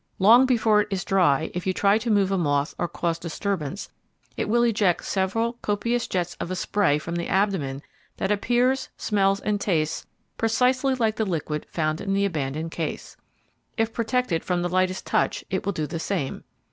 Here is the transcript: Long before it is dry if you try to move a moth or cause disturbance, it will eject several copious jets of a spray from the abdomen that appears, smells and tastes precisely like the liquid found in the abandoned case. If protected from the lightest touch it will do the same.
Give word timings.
Long 0.17 0.47
before 0.47 0.81
it 0.81 0.87
is 0.89 1.05
dry 1.05 1.51
if 1.53 1.67
you 1.67 1.73
try 1.73 1.99
to 1.99 2.09
move 2.09 2.31
a 2.31 2.37
moth 2.39 2.73
or 2.79 2.87
cause 2.87 3.19
disturbance, 3.19 3.87
it 4.35 4.49
will 4.49 4.63
eject 4.63 5.05
several 5.05 5.59
copious 5.61 6.07
jets 6.07 6.33
of 6.39 6.49
a 6.49 6.55
spray 6.55 6.97
from 6.97 7.17
the 7.17 7.27
abdomen 7.27 7.83
that 8.17 8.31
appears, 8.31 8.89
smells 8.97 9.39
and 9.41 9.61
tastes 9.61 10.07
precisely 10.39 10.95
like 10.95 11.17
the 11.17 11.23
liquid 11.23 11.67
found 11.69 12.01
in 12.01 12.15
the 12.15 12.25
abandoned 12.25 12.71
case. 12.71 13.15
If 13.77 13.93
protected 13.93 14.43
from 14.43 14.63
the 14.63 14.69
lightest 14.69 15.05
touch 15.05 15.45
it 15.51 15.67
will 15.67 15.71
do 15.73 15.85
the 15.85 15.99
same. 15.99 16.45